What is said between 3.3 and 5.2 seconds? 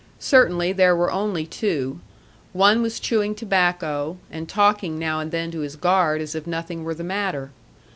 tobacco, and talking now